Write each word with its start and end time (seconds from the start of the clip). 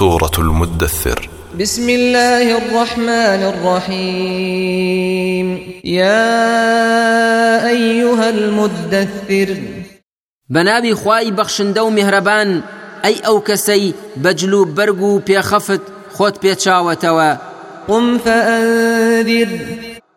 سورة 0.00 0.36
المدثر. 0.38 1.28
بسم 1.60 1.88
الله 1.88 2.58
الرحمن 2.58 3.42
الرحيم. 3.52 5.46
يا 5.84 7.68
أيها 7.68 8.28
المدثر. 8.30 9.56
بنابي 10.48 10.94
خواي 10.94 11.30
بخشندو 11.30 11.90
مهربان 11.90 12.62
أي 13.04 13.16
أو 13.26 13.40
كسي 13.40 13.94
بجلو 14.16 14.64
برقو 14.64 15.18
بيخفت 15.18 15.80
خۆت 16.18 16.34
پێچاوەتەوە. 16.42 17.36
قم 17.88 18.18
فأنذر. 18.18 19.48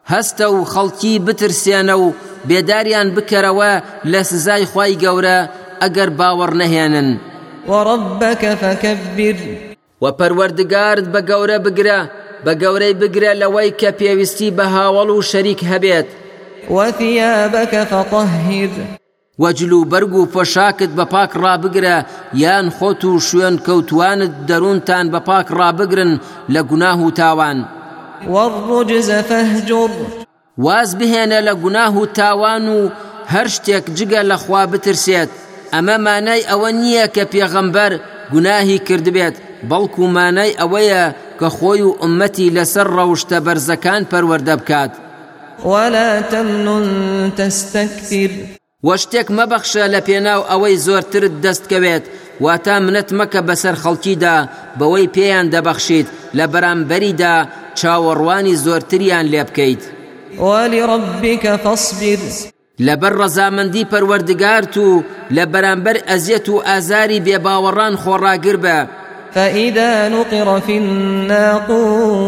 هەستە 0.09 0.41
و 0.41 0.65
خەڵکی 0.65 1.19
بترسێنە 1.27 1.91
و 1.91 2.13
بێداریان 2.49 3.15
بکەرەوە 3.15 3.81
لە 4.05 4.21
سزای 4.21 4.65
خی 4.65 4.97
گەورە 5.03 5.49
ئەگەر 5.81 6.09
باوەڕ 6.19 6.53
نەهێنن. 6.61 7.19
وربك 7.67 8.51
فكبر 8.61 9.72
و 10.03 10.05
پەروەردگارت 10.19 11.05
بە 11.13 11.21
گەورە 11.29 11.57
بگرە 11.65 12.01
بە 12.45 12.53
گەورەی 12.61 12.93
بگرە 13.01 13.31
لەوەی 13.41 13.71
کە 13.79 13.89
پێویستی 13.99 14.55
بە 14.57 14.65
هاوەڵ 14.73 15.09
و 15.17 15.21
شەریک 15.31 15.61
هەبێت. 15.71 16.07
وثيابك 16.75 17.81
فطهر 17.91 18.71
و 19.41 19.51
جل 19.51 19.71
و 19.73 19.85
بەرگ 19.91 20.13
و 20.15 20.29
پۆشاکت 20.33 20.91
بە 20.97 21.05
پاک 21.13 21.31
ڕابگرە 21.43 21.97
یان 22.43 22.67
خۆت 22.77 23.01
و 23.05 23.19
شوێن 23.27 23.55
کەوتوانت 23.65 24.33
دەروونتان 24.49 25.05
بە 25.13 25.19
پاک 25.29 25.47
ڕابگرن 25.59 26.11
لە 26.53 26.61
گوناه 26.69 26.99
و 27.05 27.11
تاوان. 27.19 27.59
والرجز 28.33 29.09
فاهجر 29.29 29.91
واز 30.65 30.89
بهێنە 30.99 31.39
لە 31.47 31.53
گوناه 31.63 31.93
و 32.01 32.05
تاوان 32.05 32.65
و 32.75 32.79
هەر 33.33 33.47
شتێک 33.55 33.85
جگە 33.97 34.21
لە 34.29 34.37
خوا 34.43 34.63
بترسێت. 34.71 35.31
ئەمە 35.73 35.97
مانای 36.05 36.47
ئەوە 36.49 36.69
نییە 36.81 37.05
کە 37.15 37.23
پێغەمبەر 37.33 37.93
گوناهی 38.33 38.79
کردبێت 38.87 39.35
بەڵکو 39.69 40.03
مانای 40.15 40.57
ئەوەیە 40.61 41.03
کە 41.39 41.47
خۆی 41.57 41.81
و 41.87 41.95
ئومەتی 42.01 42.53
لەسەر 42.55 42.87
ڕەوشتە 42.97 43.37
بەرزەکان 43.45 44.01
پەروەردە 44.11 44.55
بکات. 44.61 44.91
ولا 45.65 46.21
تمنن 46.21 47.31
تستكثر. 47.37 48.31
وە 48.87 48.95
شتێک 49.01 49.27
مەبەخشە 49.37 49.85
لە 49.93 49.99
پێناو 50.07 50.47
ئەوەی 50.49 50.77
زۆرترت 50.85 51.33
دەستکەوێت 51.43 52.05
واتە 52.43 52.75
منەت 52.85 53.09
مەکە 53.19 53.41
بەسەر 53.47 53.75
خەڵکیدا 53.83 54.37
بەوەی 54.79 55.11
پێیان 55.15 55.47
دەبەخشیت 55.53 56.07
لە 56.37 56.45
بەرامبەریدا 56.53 57.35
چاوەڕوانی 57.79 58.59
زۆرتریان 58.65 59.25
لێ 59.31 59.43
بکەیت. 59.47 59.83
وەلی 60.45 60.81
ڕبیکە 60.89 61.53
فەصبر 61.63 62.21
لەبەر 62.87 63.13
ڕەزامەندی 63.21 63.89
پەروەردگارت 63.91 64.75
و 64.77 65.03
لە 65.35 65.45
بەرامبەر 65.53 65.97
ئەزیەت 66.09 66.47
و 66.49 66.63
ئازاری 66.67 67.23
بێباوەڕان 67.25 67.93
خۆڕاگر 68.03 68.57
بە. 68.63 68.77
فإذا 69.35 70.09
نقر 70.09 70.59
في 70.59 70.77
الناقور. 70.77 72.23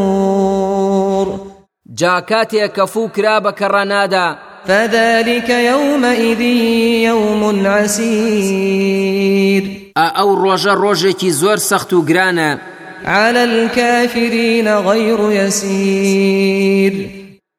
جا 1.94 2.20
کاتێک 2.20 2.72
کە 2.78 2.86
فوو 2.86 3.08
کرا 3.08 3.39
بە 3.39 3.52
کەڕەنادا 3.59 4.36
فذلك 4.67 5.50
يومئذ 5.50 6.42
يوم 6.42 7.67
عسير. 7.67 9.64
أو 9.97 10.34
روجا 10.34 10.73
روجا 10.73 11.30
زور 11.30 11.58
سختو 11.58 12.02
جرانا 12.02 12.59
على 13.06 13.44
الكافرين 13.44 14.78
غير 14.78 15.31
يسير. 15.31 17.09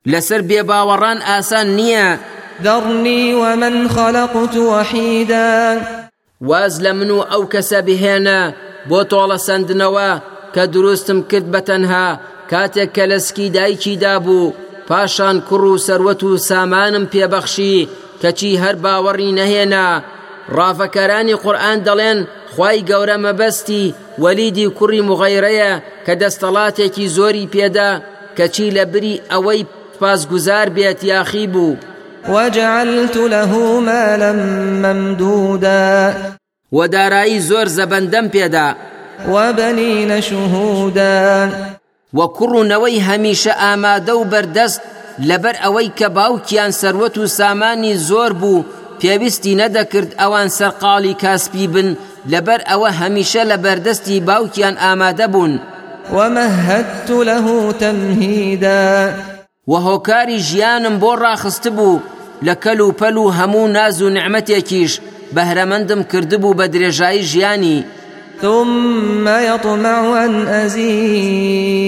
لەسەر 0.06 0.40
بێباوەڕان 0.40 1.22
ئاسان 1.22 1.76
نییە 1.76 2.18
ذرني 2.62 3.34
ومن 3.34 3.88
خلقت 3.88 4.56
وحيدا. 4.56 5.82
واز 6.40 6.82
لمنو 6.82 7.22
أو 7.22 7.46
كسبهنا 7.46 8.65
بوتولا 8.88 9.36
سندنوا 9.36 10.18
كدروستم 10.54 11.22
كرد 11.22 11.50
بتنها 11.50 12.20
كاتك 12.50 12.92
كلسكي 12.92 13.48
دايكي 13.48 13.96
دابو 13.96 14.52
پاشان 14.88 15.42
کوڕ 15.48 15.62
و 15.64 15.78
سەروەت 15.78 16.22
و 16.22 16.36
سامانم 16.36 17.08
پێبەخشی 17.12 17.88
کەچی 18.22 18.58
هەر 18.62 18.76
باوەڕی 18.84 19.36
نەهێنا. 19.38 19.88
ڕافەکەرانی 20.56 21.40
قورئان 21.42 21.78
دەڵێن 21.86 22.18
خوای 22.54 22.78
گەورە 22.88 23.16
مەبەستی 23.24 23.94
وەلیدی 24.22 24.72
کوڕی 24.78 25.06
مغەیرەیە 25.10 25.72
کە 26.06 26.12
دەستەڵاتێکی 26.22 27.06
زۆری 27.16 27.50
پێدا 27.54 27.90
کەچی 28.36 28.68
لە 28.76 28.84
بری 28.92 29.14
ئەوەی 29.30 29.66
پاسگوزار 30.00 30.68
بێت 30.76 31.00
یاخی 31.04 31.46
بوو. 31.52 31.76
وجعلت 32.28 33.16
له 33.16 33.52
مالا 33.88 34.32
ممدودا. 34.82 36.14
ودارایی 36.72 37.40
زۆر 37.40 37.66
زەبەندەم 37.68 38.26
پێدا. 38.34 38.68
وبنين 39.28 40.20
شهودا 40.20 41.50
وە 42.16 42.26
کوڕوونەوەی 42.36 43.04
هەمیشە 43.08 43.52
ئامادە 43.62 44.14
و 44.16 44.24
بەردەست 44.32 44.80
لەبەر 45.28 45.56
ئەوەی 45.64 45.90
کە 45.98 46.08
باوکیان 46.16 46.70
سەروەت 46.70 47.18
و 47.18 47.26
سامانی 47.26 47.98
زۆر 48.08 48.32
بوو 48.40 48.64
پێویستی 49.00 49.58
نەدەکرد 49.60 50.10
ئەوان 50.20 50.48
سەرقاڵی 50.58 51.14
کاسپی 51.22 51.66
بن 51.74 51.88
لەبەر 52.32 52.60
ئەوە 52.70 52.90
هەمیشە 53.00 53.42
لە 53.50 53.56
بەردەستی 53.64 54.24
باوکیان 54.28 54.76
ئامادە 54.82 55.26
بوون. 55.32 55.60
ومهدت 56.12 57.10
له 57.10 57.72
تمهيدا 57.72 59.14
وهۆکاری 59.68 60.38
ژیانم 60.48 60.96
بۆ 61.02 61.12
ڕاخست 61.22 61.68
بوو 61.76 62.02
لە 62.46 62.54
کەل 62.64 62.80
و 62.80 62.92
پەل 63.00 63.16
و 63.16 63.32
هەموو 63.38 63.68
ناز 63.76 64.02
و 64.02 64.10
نعمەتێکیش. 64.10 64.92
بەهرەمەندم 65.34 66.02
کردبوو 66.12 66.56
بە 66.58 66.66
درێژایی 66.74 67.22
ژیانی. 67.30 67.84
ثم 68.42 69.28
يطمع 69.28 70.24
أن 70.24 70.48
أزيد. 70.48 71.82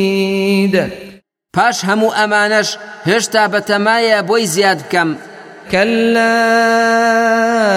پاش 1.56 1.84
هەموو 1.84 2.14
ئەمانەش 2.18 2.68
هێشتا 3.08 3.44
بەتەمایە 3.52 4.18
بۆی 4.28 4.46
زیاد 4.46 4.78
بکەم. 4.82 5.10
كلا 5.72 6.38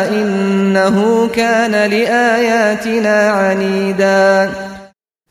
إنه 0.10 1.28
كان 1.28 1.72
لآياتنا 1.72 3.18
عنيدا. 3.32 4.50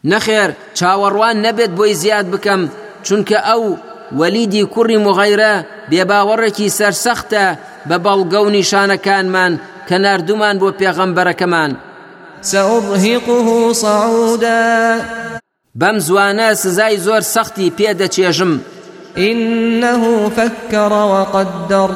نەخێر 0.04 0.50
چاوەڕوان 0.78 1.36
نەبێت 1.46 1.72
بۆی 1.78 1.94
زیاد 2.02 2.26
بکەم 2.32 2.62
چونکە 3.06 3.38
ئەو 3.48 3.62
وەلیدی 4.18 4.68
کوڕی 4.74 4.98
مغەیرە 5.06 5.54
بێباوەڕێکی 5.90 6.72
سەرسەختە 6.78 7.46
بە 7.88 7.96
بەڵگە 8.04 8.40
و 8.42 8.52
نیشانەکانمان 8.56 9.52
کە 9.90 9.98
نردومان 10.04 10.56
بۆ 10.62 10.68
پێغەمبەرەکەمان. 10.80 11.70
سەڕهیقه 12.50 13.38
سەعودا 13.82 14.62
بەم 15.80 15.96
زوانە 16.06 16.48
سزای 16.62 16.96
زۆر 17.06 17.22
سەختی 17.34 17.72
پێدەچێژم. 17.78 18.52
إنه 19.18 20.02
فكر 20.38 20.92
وقدر. 21.12 21.90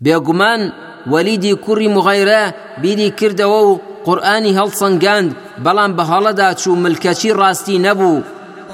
بيغمان 0.00 0.72
وليدي 1.12 1.54
كري 1.54 1.88
مغيرة 1.88 2.54
بيدي 2.82 3.10
كردو 3.10 3.80
قرآني 4.04 4.58
هل 4.58 4.70
صنقاند 4.72 5.32
بلان 5.58 5.92
بهالدا 5.96 6.54
شو 6.56 6.74
ملكشي 6.74 7.32
راستي 7.32 7.78
نبو 7.78 8.20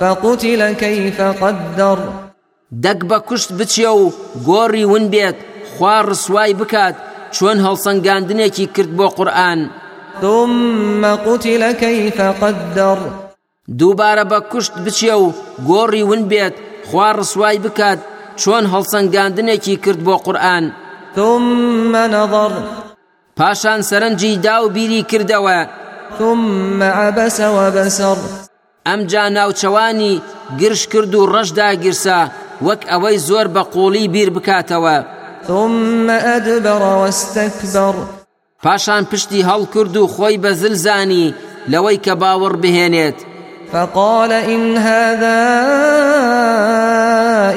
فقتل 0.00 0.72
كيف 0.72 1.20
قدر. 1.20 1.98
دق 2.72 3.04
بكشت 3.04 3.52
بتشيو 3.52 4.12
غوري 4.46 4.84
ونبيت 4.84 5.36
خوار 5.78 6.12
سواي 6.12 6.54
بكات 6.54 6.94
چۆن 7.36 7.56
هەڵسەنگاندنێکی 7.66 8.66
کرد 8.74 8.90
بۆ 8.98 9.06
قورآن. 9.16 9.60
ثم 10.20 11.02
قتل 11.26 11.62
كيف 11.72 12.20
قدر. 12.42 12.98
دووبارە 13.78 14.24
بە 14.30 14.38
کوشت 14.50 14.74
بچێ 14.84 15.14
و 15.22 15.32
گۆڕی 15.68 16.02
ون 16.10 16.22
بێت 16.30 16.54
خوا 16.88 17.08
ڕسوای 17.18 17.58
بکات 17.64 17.98
چۆن 18.40 18.64
هەڵسەنگاندنێکی 18.72 19.76
کرد 19.84 20.00
بۆ 20.06 20.14
قورآن. 20.24 20.64
ثم 21.16 21.96
نظر. 21.96 22.52
پاشان 23.36 23.80
سەرنجی 23.88 24.32
دا 24.46 24.56
و 24.64 24.68
بیری 24.68 25.06
کردەوە. 25.10 25.58
ثم 26.18 26.82
عبس 26.82 27.40
وبسر. 27.40 28.18
ئەمجا 28.86 29.24
ناوچەوانی 29.36 30.20
گرش 30.60 30.82
کرد 30.92 31.14
و 31.14 31.26
ڕەشدا 31.32 31.68
گرسا 31.84 32.20
وەک 32.66 32.82
ئەوەی 32.90 33.18
زۆر 33.28 33.46
بە 33.54 33.62
قوڵی 33.72 34.06
بیر 34.14 34.30
بکاتەوە. 34.36 35.21
ثم 35.46 36.10
أدبر 36.10 36.82
واستكبر. 36.82 37.94
پاشان 38.62 39.04
پشتی 39.04 39.42
هەڵ 39.42 39.74
کرد 39.74 39.96
و 39.96 40.06
خۆی 40.06 40.38
بە 40.42 40.52
زلزانی 40.52 41.34
لەوەی 41.70 41.98
کە 42.04 42.14
باوەڕ 42.20 42.56
بهێنێت. 42.62 43.18
فقال 43.72 44.32
إن 44.32 44.76
هذا 44.76 45.42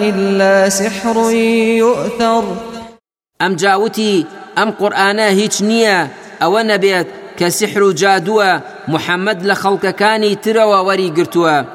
إلا 0.10 0.70
سحر 0.70 1.32
يؤثر. 1.32 2.44
ئەم 3.42 3.56
جاوتی 3.56 4.26
ئەم 4.58 4.70
قورآانە 4.80 5.28
هیچ 5.40 5.56
نییە 5.62 6.08
ئەوە 6.42 6.62
نەبێت 6.72 7.08
کە 7.40 7.48
سحر 7.50 7.82
و 7.84 7.94
جادووە 7.94 8.62
محەممەد 8.88 9.40
لە 9.50 9.56
خەڵکەکانی 9.62 10.38
ترەوە 10.44 10.80
وەری 10.88 11.14
گرتووە. 11.18 11.66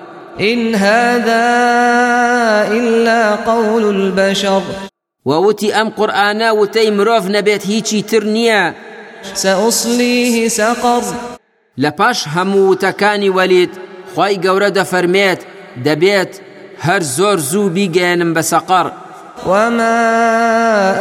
إن 0.41 0.75
هذا 0.75 1.49
إلا 2.79 3.37
قول 3.37 3.85
البشر. 3.85 4.63
ووتی 5.31 5.69
ئەم 5.77 5.89
قورآانە 5.99 6.49
وتەی 6.61 6.91
مرۆڤ 6.97 7.25
نەبێت 7.37 7.63
هیچی 7.71 8.01
تر 8.11 8.25
نییە. 8.35 8.63
سأصليه 9.43 10.49
سقر. 10.49 11.03
لە 11.83 11.91
پاش 11.99 12.19
هەموو 12.35 12.71
وتەکانی 12.71 13.35
وەلیت 13.37 13.73
خی 14.15 14.35
گەورە 14.45 14.71
دەفەرمێت 14.79 15.41
دەبێت 15.87 16.33
هەر 16.87 17.03
زۆر 17.17 17.39
زوو 17.51 17.73
بیگەێنم 17.75 18.31
بە 18.37 18.43
سەقەر. 18.53 18.87
وما 19.47 19.97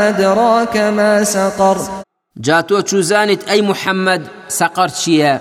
أدراك 0.10 0.76
ما 0.78 1.24
سقر. 1.24 1.78
جا 2.46 2.62
تۆ 2.68 2.78
چوزانیت 2.90 3.42
ئەی 3.50 3.62
محەممەد 3.70 4.24
سەقەر 4.58 4.90
چییە؟ 5.00 5.36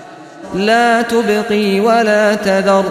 لا 0.54 1.02
تبقي 1.02 1.80
ولا 1.80 2.36
تذر. 2.36 2.84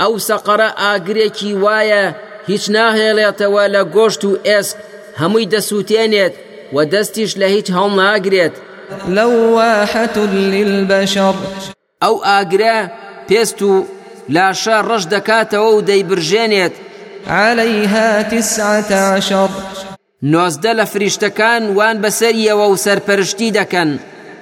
ئەو 0.00 0.18
سەقەرە 0.28 0.68
ئاگرێکی 0.82 1.52
وایە 1.62 2.04
هیچ 2.50 2.64
ناهێڵێتەوە 2.76 3.64
لە 3.74 3.82
گۆشت 3.94 4.22
و 4.24 4.32
ئێسک 4.46 4.76
هەمووی 5.20 5.50
دەسووتێنێت 5.54 6.34
و 6.74 6.76
دەستیش 6.92 7.32
لە 7.40 7.46
هیچ 7.54 7.68
هەڵ 7.76 7.90
ناگرێت. 8.00 8.54
لواحة 9.16 10.16
للبشر. 10.52 11.34
ئەو 12.02 12.16
ئاگرە 12.28 12.78
پێست 13.28 13.62
و 13.62 13.72
لاشە 14.34 14.76
ڕەش 14.88 15.04
دەکاتەوە 15.14 15.70
و 15.74 15.84
دەیبرژێنێت. 15.88 16.74
عليها 17.28 18.22
تسعة 18.22 18.90
عشر. 19.14 19.50
نۆزدە 20.32 20.72
لە 20.78 20.84
فریشتەکان 20.92 21.62
وان 21.76 21.96
بەسەریەوە 22.02 22.66
و 22.70 22.76
سەرپەرشتی 22.84 23.54
دەکەن. 23.58 23.90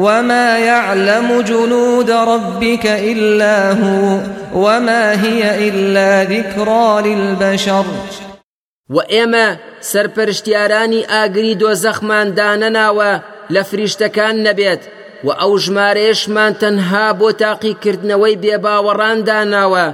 وما 0.00 0.58
يعلم 0.58 1.40
جنود 1.40 2.10
ربك 2.10 2.86
إلا 2.86 3.72
هو 3.72 4.18
وما 4.54 5.24
هي 5.24 5.68
إلا 5.68 6.24
ذكرى 6.24 7.14
للبشر 7.14 7.84
وإما 8.90 9.56
سەرپەرشتیارانی 9.92 11.06
ئاگری 11.12 11.58
دۆزەخمان 11.62 12.26
دانەناوە 12.38 13.12
لە 13.54 13.62
فریشتەکان 13.70 14.36
نەبێت 14.46 14.82
و 15.24 15.28
ئەو 15.40 15.52
ژمارەیەشمان 15.64 16.52
تەنها 16.62 17.06
بۆ 17.20 17.28
تاقیکردنەوەی 17.42 18.40
بێباوەڕان 18.42 19.18
داناوە 19.28 19.86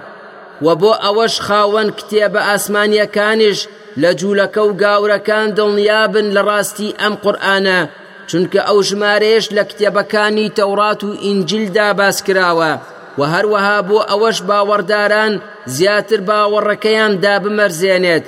و 0.64 0.68
بۆ 0.80 0.92
ئەوەش 1.04 1.34
خاوەن 1.46 1.88
کتێبە 1.98 2.40
ئاسمانیەکانیش 2.48 3.60
لە 4.02 4.10
جوولەکە 4.18 4.62
و 4.68 4.76
گاورەکان 4.82 5.48
دڵنیابن 5.56 6.26
لە 6.36 6.42
ڕاستی 6.48 6.96
ئەم 7.00 7.14
قورآانە 7.22 7.80
چونکە 8.28 8.60
ئەو 8.68 8.78
ژمارەیەش 8.88 9.46
لە 9.56 9.62
کتێبەکانی 9.70 10.52
تەورات 10.58 11.00
و 11.04 11.10
ئینجلدا 11.24 11.88
باس 11.98 12.18
کراوە 12.26 12.72
و 13.18 13.20
هەروەها 13.32 13.78
بۆ 13.88 13.98
ئەوەش 14.10 14.38
باوەڕداران 14.48 15.32
زیاتر 15.76 16.20
باوەڕەکەیان 16.28 17.12
دابمەرزێنێت 17.24 18.24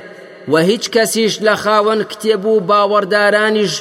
و 0.52 0.54
هیچ 0.68 0.84
کەسیش 0.94 1.34
لە 1.46 1.54
خاوەن 1.62 2.00
کتێب 2.10 2.44
و 2.52 2.64
باوەڕدارانیش 2.68 3.74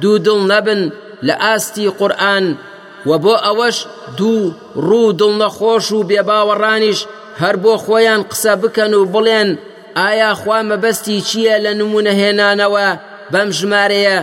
دوو 0.00 0.18
دڵ 0.26 0.40
نەبن 0.52 0.82
لە 1.26 1.34
ئاستی 1.44 1.88
قورآن 1.98 2.46
و 3.08 3.10
بۆ 3.24 3.34
ئەوەش 3.44 3.76
دوو 4.18 4.54
ڕوو 4.86 5.16
دڵ 5.20 5.32
نەخۆش 5.42 5.86
و 5.96 6.06
بێباوەڕانیش 6.08 7.00
هەر 7.42 7.56
بۆ 7.62 7.72
خۆیان 7.84 8.22
قسە 8.30 8.54
بکەن 8.62 8.92
و 8.94 9.02
بڵێن 9.12 9.48
ئایا 9.98 10.32
خوا 10.40 10.58
مەبەستی 10.70 11.24
چییە 11.28 11.56
لە 11.64 11.72
نمونە 11.80 12.12
هێنانەوە 12.20 12.88
بەم 13.32 13.48
ژمارەیە 13.58 14.18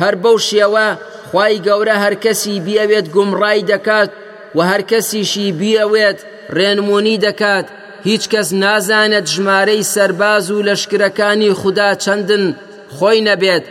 هەر 0.00 0.14
بەو 0.22 0.36
شێوە 0.48 0.88
خی 1.30 1.54
گەورە 1.66 1.96
هەر 2.04 2.14
کەسی 2.24 2.56
بیاوێت 2.66 3.06
گومڕای 3.14 3.66
دەکات 3.70 4.10
و 4.56 4.58
هەر 4.70 4.82
کەسیشی 4.90 5.48
بیاوێت 5.60 6.18
ڕێنمونی 6.56 7.20
دەکات 7.26 7.66
هیچ 8.08 8.22
کەس 8.32 8.48
نازانێت 8.62 9.26
ژمارەی 9.34 9.88
سەرباز 9.94 10.46
و 10.50 10.64
لەشکرەکانی 10.68 11.56
خوددا 11.60 11.90
چەندن 12.02 12.44
خۆی 12.96 13.20
نەبێت 13.28 13.64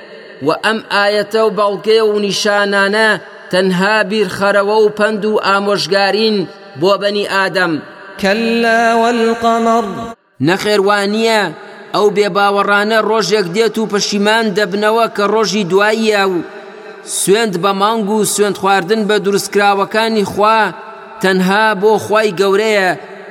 و 0.46 0.50
ئەم 0.64 0.80
ئاەتە 0.94 1.42
و 1.46 1.56
بەڵگێ 1.58 2.00
و 2.12 2.14
نیشانانە 2.26 3.10
تەنها 3.52 3.98
بیرخەرەوە 4.10 4.78
و 4.86 4.90
پند 4.98 5.24
و 5.26 5.42
ئامۆژگارین 5.46 6.38
بۆ 6.81 6.92
بەنی 7.02 7.26
ئادەم. 7.34 7.74
كلا 8.22 8.81
والقمر 9.02 9.86
نەخێوانییە 10.48 11.42
ئەو 11.95 12.07
بێباوەڕانە 12.15 13.00
ڕۆژێک 13.09 13.47
دێت 13.56 13.75
و 13.77 13.89
پەشیمان 13.91 14.45
دەبنەوە 14.57 15.06
کە 15.15 15.24
ڕۆژی 15.33 15.68
دواییە 15.71 16.24
و 16.33 16.36
سوێند 17.19 17.56
بە 17.63 17.71
مانگ 17.81 18.09
و 18.09 18.25
سوێند 18.33 18.57
خواردن 18.62 19.01
بە 19.09 19.15
دروستکراوەکانی 19.25 20.30
خوا 20.31 20.59
تەنها 21.21 21.65
بۆ 21.81 21.91
خوای 22.06 22.30
گەورەیە 22.39 22.89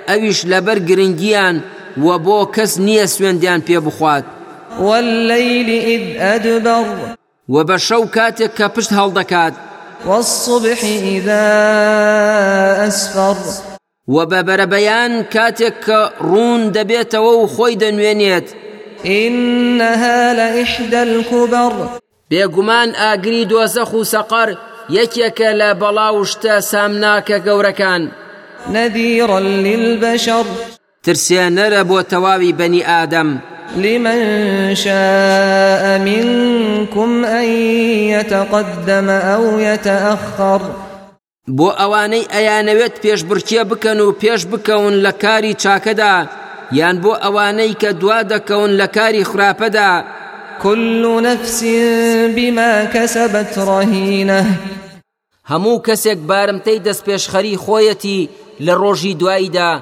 ئەویش 0.08 0.40
لەبەر 0.50 0.78
گرنگیان 0.88 1.56
و 2.04 2.08
بۆ 2.24 2.38
کەس 2.54 2.72
نییە 2.86 3.06
سوێندیان 3.14 3.60
پێ 3.66 3.78
بخوات. 3.86 4.24
والليل 4.80 5.68
إذ 5.94 6.04
أدبر. 6.34 6.86
و 7.48 7.64
بە 7.68 7.76
شەو 7.86 8.04
کاتێک 8.16 8.52
کە 8.58 8.66
پشت 8.74 8.90
هەڵدەکات. 8.98 9.54
والصبح 10.06 10.80
إذا 11.14 11.44
أسفر. 12.88 13.36
و 14.08 14.16
بە 14.30 14.40
بەرەبەیان 14.48 15.12
کاتێک 15.34 15.74
کە 15.86 16.00
ڕوون 16.28 16.62
دەبێتەوە 16.76 17.32
و 17.40 17.46
خۆی 17.54 17.78
دەنوێنێت. 17.82 18.48
إنها 19.06 20.32
لإحدى 20.32 20.96
الكبر. 20.96 21.72
بێگومان 22.30 22.88
ئاگری 23.00 23.48
دۆزەخ 23.50 23.94
و 23.94 24.04
سەقەر 24.04 24.50
یەکێکە 24.90 25.50
لە 25.60 25.70
بەڵاوشتە 25.80 26.54
سامناکە 26.70 27.38
گەورەکان. 27.46 28.02
نذيرا 28.74 29.38
للبشر. 29.38 30.46
ترسێنەرە 31.04 31.82
بۆ 31.90 32.02
تەواوی 32.10 32.52
بەنی 32.58 32.82
ئادەم. 32.88 33.30
لمن 33.76 34.20
شاء 34.74 35.98
منكم 35.98 37.24
أن 37.24 37.44
يتقدم 38.14 39.08
أو 39.10 39.58
يتأخر. 39.58 40.87
بۆ 41.56 41.68
ئەوانەی 41.80 42.28
ئەیانەوێت 42.34 42.94
پێشبڕکیە 43.02 43.62
بکەن 43.70 43.98
و 44.00 44.16
پێش 44.20 44.42
بکەون 44.52 44.94
لە 45.04 45.12
کاری 45.22 45.54
چاکەدا 45.62 46.16
یان 46.78 46.96
بۆ 47.02 47.12
ئەوانەی 47.24 47.78
کە 47.80 47.90
دوا 48.00 48.20
دەکەون 48.32 48.70
لە 48.80 48.86
کاری 48.96 49.28
خراپەدا 49.30 49.92
كل 50.62 51.02
نفس 51.22 51.64
بما 52.36 52.84
كسبت 52.94 53.58
رهينة 53.58 54.44
هەموو 55.50 55.82
کەسێک 55.86 56.18
بارمتەی 56.30 56.82
دەست 56.86 57.02
پێشخەری 57.06 57.60
خۆیەتی 57.64 58.28
لە 58.66 58.74
ڕۆژی 58.80 59.18
دواییدا 59.20 59.72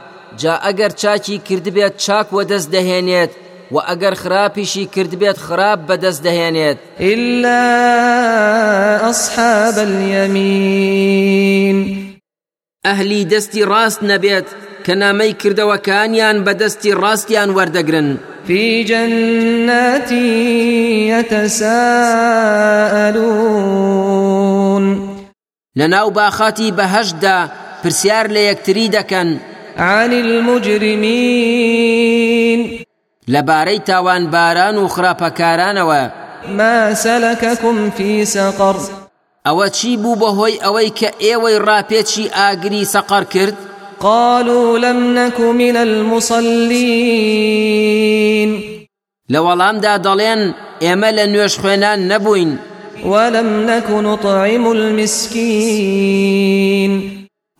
جا 0.40 0.54
ئەگەر 0.64 0.92
چاکی 1.02 1.42
کردبێت 1.49 1.94
چاک 2.04 2.26
وە 2.37 2.44
دەست 2.50 2.68
دەهێنێت 2.75 3.32
و 3.73 3.76
ئەگەر 3.88 4.14
خراپیشی 4.14 4.87
کردبێت 4.94 5.38
خراپ 5.38 5.80
بەدەست 5.88 6.23
دەهێنێت 6.26 6.78
إلا 7.00 7.62
أصحاب 9.11 9.78
اليمين. 9.78 11.76
ئەهلی 12.87 13.23
دەستی 13.32 13.62
ڕاست 13.70 14.00
نەبێت 14.11 14.49
کە 14.85 14.94
نامەی 15.02 15.32
کردەوەکانیان 15.42 16.37
بە 16.46 16.52
دەستی 16.61 16.92
ڕاستیان 17.02 17.50
وەردەگرن 17.56 18.08
في 18.46 18.85
جنات 18.85 20.11
يتساءلون 21.12 22.06
لەناو 25.76 26.11
باخاتی 26.11 26.73
بەهەشدا 26.78 27.38
پرسیار 27.82 28.26
لە 28.28 28.40
یەکتری 28.50 28.88
دەکەن. 28.96 29.28
عن 29.78 30.12
المجرمين 30.12 31.46
لەبارەی 33.28 33.80
تاوان 33.87 34.26
باران 34.30 34.76
و 34.78 34.88
خراپەکارانەوە. 34.88 36.11
ما 36.49 36.95
سلككم 36.95 37.90
في 37.90 38.25
سقر. 38.25 38.76
ئەوە 39.47 39.71
چی 39.71 39.97
بوو 39.97 40.16
بەهۆی 40.16 40.61
ئەوەی 40.64 40.90
کە 40.99 41.09
ئێوەی 41.21 41.61
ڕاپێکی 41.66 42.30
ئاگری 42.37 42.85
سەقەر 42.85 43.25
کرد؟ 43.25 43.56
قالوا 44.00 44.78
لم 44.78 45.18
نك 45.18 45.40
من 45.40 45.76
المصلين. 45.76 46.50
لە 49.33 49.37
وەڵامدا 49.37 49.99
دەڵێن 50.06 50.54
ئێمە 50.80 51.11
لە 51.18 51.26
نوێش 51.33 51.54
خوێنان 51.59 51.99
نەبووین. 52.11 52.59
ولم 53.04 53.66
نك 53.71 53.90
نطعم 53.90 54.66
المسكين. 54.66 56.12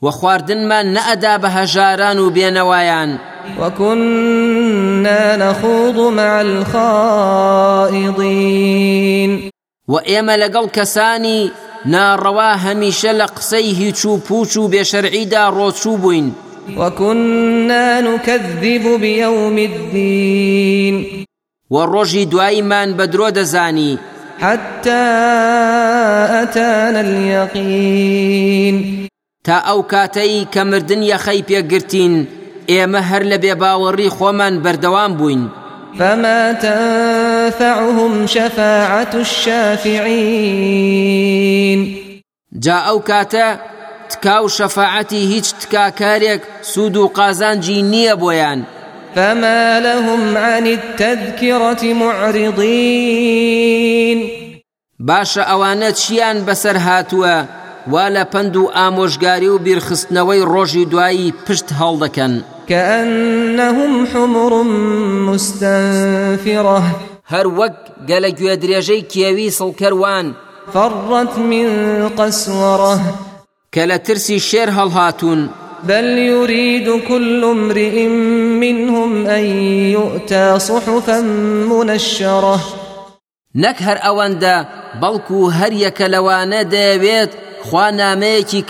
وە 0.03 0.11
خواردنمان 0.11 0.87
نەئەدا 0.97 1.39
بە 1.43 1.49
هەژاران 1.57 2.19
و 2.19 2.31
بێنەوایان. 2.31 3.11
وكنا 3.61 5.37
نخوض 5.37 6.13
مع 6.13 6.41
الخائضين. 6.41 8.01
و 9.89 9.99
ئێمە 9.99 10.37
لەگەڵ 10.43 10.67
کەسانی 10.77 11.51
ناڕەوا 11.87 12.57
هەمیشە 12.65 13.13
لە 13.21 13.27
قسەی 13.37 13.73
هیچ 13.81 14.07
و 14.07 14.17
پوچ 14.19 14.57
و 14.57 14.69
بێشەرعیدا 14.69 15.51
ڕۆچوو 15.57 15.97
بووین. 16.03 16.35
وكنا 16.77 18.01
نكذب 18.01 19.01
بيوم 19.01 19.57
الدين. 19.59 21.25
و 21.71 21.87
ڕۆژی 21.87 22.27
دواییمان 22.27 22.97
بە 22.97 23.07
درۆ 23.13 23.31
دەزانی. 23.31 23.99
حتى 24.39 24.91
أتانا 26.43 27.01
اليقين. 27.01 28.77
تا 29.47 29.57
ئەو 29.67 29.81
کاتەی 29.93 30.47
کە 30.53 30.59
مردن 30.59 31.03
یەخەی 31.03 31.45
پێگرتین 31.49 32.15
ئێمە 32.71 33.01
هەر 33.11 33.23
لە 33.31 33.37
بێباوەڕی 33.45 34.15
خۆمان 34.17 34.55
بەردەوام 34.65 35.13
بووین. 35.19 35.43
فما 35.99 36.53
تنفعهم 36.53 38.27
شفاعة 38.27 39.15
الشافعين. 39.15 40.67
جا 42.59 42.79
ئەو 42.87 42.99
کاتە 43.09 43.49
تکا 44.09 44.45
و 44.45 44.49
شەفاعەتی 44.49 45.23
هیچ 45.33 45.55
تکاکارێک 45.61 46.41
سوود 46.63 46.97
و 46.97 47.09
قازانجی 47.09 47.83
نییە 47.93 48.15
بۆیان. 48.23 48.61
فما 49.15 49.79
لهم 49.79 50.37
عن 50.37 50.67
التذكرة 50.67 51.95
معرضين. 51.95 53.39
باشە 55.01 55.43
ئەوانە 55.51 55.91
چیان 56.01 56.39
بەسەر 56.47 56.77
هاتووە؟ 56.87 57.37
وا 57.93 58.09
لە 58.09 58.25
پند 58.33 58.57
و 58.57 58.71
ئامۆژگاری 58.77 59.49
و 59.49 59.59
بیرخستنەوەی 59.59 60.47
ڕۆژی 60.53 60.89
دوایی 60.91 61.35
پشت 61.47 61.69
هەڵدەکەن. 61.81 62.35
كأنهم 62.69 64.07
حمر 64.07 64.63
مستنفرة. 65.33 66.83
وەک 67.59 67.77
گەلە 68.09 68.31
گوێ 68.39 68.55
درێژەی 68.63 69.03
کێوی 69.13 69.51
سڵکەروان 69.59 70.27
فرت 70.75 71.39
من 71.39 71.69
قسورة. 72.09 73.01
کە 73.75 73.83
لە 73.91 73.99
ترسی 74.07 74.39
شێر 74.41 74.69
هەڵهاتوون. 74.79 75.49
بل 75.85 76.05
يريد 76.19 76.89
كل 77.09 77.45
امرئ 77.45 78.07
منهم 78.63 79.27
أن 79.27 79.45
يؤتى 79.93 80.59
صحفا 80.59 81.21
منشرة. 81.71 82.61
نەک 83.55 83.77
هەر 83.87 83.99
ئەوەندە 84.07 84.57
بەڵکو 85.03 85.39
هەر 85.59 85.73
یەکە 85.85 86.07
لەوانە 86.15 86.61
دەیەوێت 86.73 87.33
خوا 87.67 87.91
نامەیەکی 87.91 88.63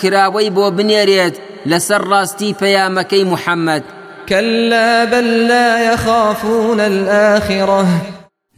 لەسەر 1.71 2.03
ڕاستی 2.11 2.57
پەیامەکەی 2.61 3.25
محەممەد 3.33 3.85
كلا 4.29 5.05
بل 5.05 5.47
لا 5.49 5.93
يخافون 5.93 6.81
الآخرة. 6.81 7.87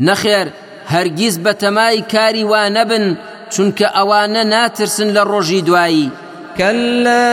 نەخێر 0.00 0.48
هەرگیز 0.92 1.38
بە 1.44 1.52
تەمای 1.62 2.02
کاری 2.12 2.44
وا 2.44 2.68
نەبن 2.68 3.16
چونکە 3.50 3.86
ئەوانە 3.96 4.42
ناترسن 4.52 5.08
لە 5.14 5.22
ڕۆژی 5.30 5.62
دوایی. 5.62 6.10
كلا 6.58 7.28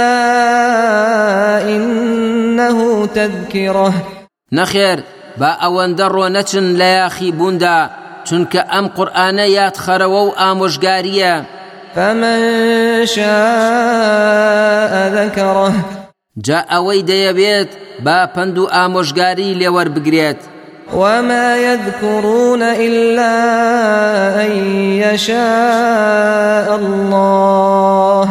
إنه 1.61 3.07
تذكرة. 3.07 3.93
نەخێر 4.53 4.99
با 5.39 5.57
ئەوەندە 5.61 6.07
ڕۆنەچن 6.15 6.77
لە 6.79 6.87
یاخی 6.99 7.31
بووندا 7.31 7.89
چونکە 8.27 8.61
ئەم 8.71 8.85
قورآانە 8.95 9.45
یاد 9.57 9.75
خەرەوە 9.85 10.21
و 10.27 10.35
ئامۆژگاریە. 10.39 11.35
فمن 11.95 12.39
شاء 13.05 14.93
ذكره. 15.09 15.73
جا 16.37 16.59
ئەوەی 16.71 17.01
دەیەوێت 17.07 17.71
با 18.03 18.27
پند 18.35 18.57
و 18.57 18.67
ئامۆژگاری 18.67 19.55
لێوەربگرێت 19.59 20.41
وما 20.93 21.57
يذكرون 21.57 22.61
إلا 22.61 23.33
أن 24.45 24.51
يشاء 25.03 26.75
الله. 26.75 28.29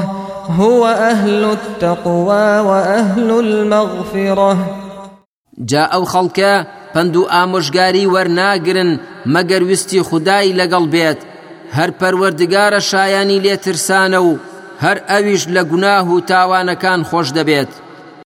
هو 0.59 0.87
أهل 0.87 1.45
التقوى 1.45 2.59
وأهل 2.61 3.31
المغفرة. 3.31 4.57
جا 5.59 5.89
ئەو 5.93 6.05
خەڵکە 6.05 6.67
پند 6.95 7.17
و 7.17 7.25
ئامۆژگاری 7.25 8.07
وەرناگرن 8.07 9.01
مەگەر 9.27 9.63
لەگەڵ 10.61 10.85
بێت 10.95 11.34
هەر 11.77 11.91
پەروەردگارە 12.01 12.81
شایانی 12.91 13.43
لێترسانە 13.45 14.21
و 14.29 14.33
هەر 14.85 14.99
ئەویش 15.11 15.43
لە 15.55 15.63
گوناه 15.71 16.07
و 16.15 16.25
تاوانەکان 16.31 17.01
خۆش 17.11 17.29
دەبێت. 17.39 17.73